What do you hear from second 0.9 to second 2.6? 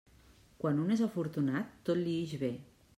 és afortunat tot li ix bé.